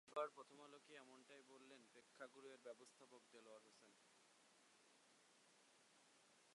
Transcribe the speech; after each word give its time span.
আজ 0.01 0.07
রোববার 0.07 0.27
দুপুরে 0.27 0.35
প্রথম 0.35 0.57
আলোকে 0.61 0.93
এমনটাই 0.95 1.43
বললেন 1.51 1.81
প্রেক্ষাগৃহটির 1.91 2.65
ব্যবস্থাপক 2.67 3.21
দেলোয়ার 3.33 3.61
হোসেন। 3.65 3.95